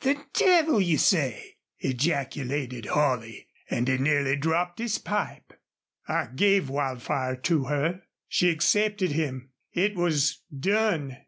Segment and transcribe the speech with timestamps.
[0.00, 5.52] "The devil you say!" ejaculated Holley, and he nearly dropped his pipe.
[6.08, 8.02] "I gave Wildfire to her.
[8.26, 9.52] She accepted him.
[9.72, 11.18] It was DONE.